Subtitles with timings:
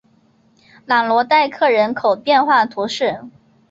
[0.87, 3.21] 朗罗代克人口变化图示